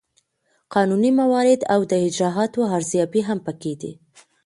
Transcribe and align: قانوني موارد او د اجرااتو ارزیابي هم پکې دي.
قانوني 0.73 1.09
موارد 1.21 1.61
او 1.73 1.79
د 1.91 1.93
اجرااتو 2.07 2.61
ارزیابي 2.75 3.21
هم 3.27 3.39
پکې 3.45 3.73
دي. 3.81 3.91